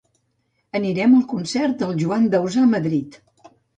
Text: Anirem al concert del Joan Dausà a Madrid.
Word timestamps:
Anirem 0.79 1.13
al 1.17 1.27
concert 1.33 1.77
del 1.83 1.93
Joan 2.05 2.25
Dausà 2.37 2.65
a 2.69 2.71
Madrid. 2.73 3.19